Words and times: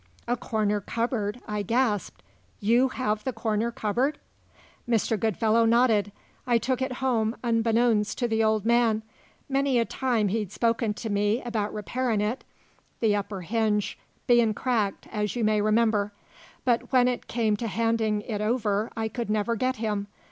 "A 0.27 0.35
corner 0.35 0.81
cupboard!" 0.81 1.39
I 1.47 1.61
gasped. 1.61 2.23
"You 2.59 2.89
have 2.89 3.23
the 3.23 3.31
corner 3.31 3.69
cupboard?" 3.71 4.17
Mr. 4.89 5.15
Goodfellow 5.15 5.63
nodded. 5.65 6.11
"I 6.47 6.57
took 6.57 6.81
it 6.81 6.93
home 6.93 7.35
unbeknowns 7.43 8.15
to 8.15 8.27
the 8.27 8.43
old 8.43 8.65
man. 8.65 9.03
Many 9.47 9.77
a 9.77 9.85
time 9.85 10.29
he'd 10.29 10.51
spoken 10.51 10.95
to 10.95 11.11
me 11.11 11.43
about 11.43 11.71
repairin' 11.71 12.19
it, 12.19 12.43
the 12.99 13.15
upper 13.15 13.41
hinge 13.41 13.95
bein' 14.25 14.55
cracked, 14.55 15.07
as 15.11 15.35
you 15.35 15.43
may 15.43 15.61
remember. 15.61 16.13
But 16.65 16.91
when 16.91 17.07
it 17.07 17.27
came 17.27 17.55
to 17.57 17.67
handin' 17.67 18.21
it 18.23 18.41
over 18.41 18.91
I 18.97 19.07
could 19.07 19.29
never 19.29 19.55
get 19.55 19.75
him. 19.75 20.07